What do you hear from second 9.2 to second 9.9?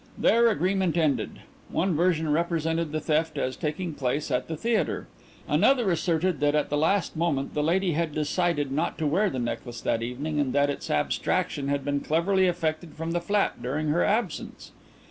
the necklace